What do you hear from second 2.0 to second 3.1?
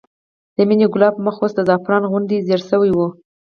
غوندې زېړ شوی و